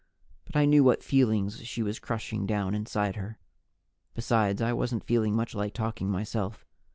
[0.45, 3.37] But I knew what feelings she was crushing down inside her.
[4.15, 6.65] Besides, I wasn't feeling much like talking myself.